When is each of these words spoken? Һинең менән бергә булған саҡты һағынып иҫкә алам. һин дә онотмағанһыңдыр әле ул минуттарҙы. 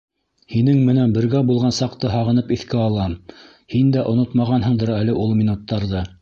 Һинең 0.51 0.77
менән 0.85 1.11
бергә 1.17 1.41
булған 1.49 1.75
саҡты 1.79 2.09
һағынып 2.13 2.49
иҫкә 2.57 2.79
алам. 2.85 3.13
һин 3.75 3.93
дә 3.97 4.07
онотмағанһыңдыр 4.15 4.95
әле 4.97 5.19
ул 5.27 5.37
минуттарҙы. 5.45 6.05